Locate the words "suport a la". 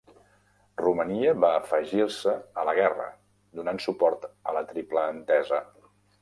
3.87-4.65